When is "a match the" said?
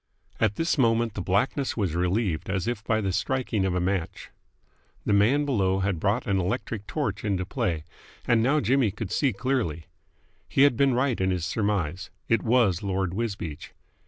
3.75-5.13